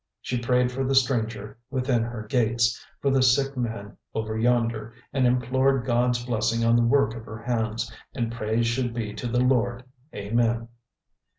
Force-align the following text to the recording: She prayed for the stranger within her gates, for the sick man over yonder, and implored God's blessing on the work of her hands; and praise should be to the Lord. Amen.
She 0.19 0.39
prayed 0.41 0.71
for 0.71 0.83
the 0.83 0.95
stranger 0.95 1.59
within 1.69 2.01
her 2.01 2.23
gates, 2.25 2.83
for 3.01 3.11
the 3.11 3.21
sick 3.21 3.55
man 3.55 3.97
over 4.15 4.35
yonder, 4.35 4.95
and 5.13 5.27
implored 5.27 5.85
God's 5.85 6.25
blessing 6.25 6.65
on 6.65 6.75
the 6.75 6.81
work 6.81 7.13
of 7.13 7.23
her 7.27 7.43
hands; 7.43 7.93
and 8.15 8.31
praise 8.31 8.65
should 8.65 8.95
be 8.95 9.13
to 9.13 9.27
the 9.27 9.41
Lord. 9.43 9.83
Amen. 10.15 10.69